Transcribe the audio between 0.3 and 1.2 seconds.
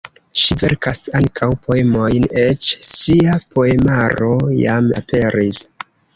Ŝi verkas